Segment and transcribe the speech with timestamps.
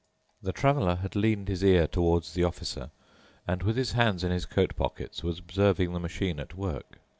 [0.41, 2.89] The Traveler had leaned his ear towards the Officer
[3.47, 6.97] and, with his hands in his coat pockets, was observing the machine at work.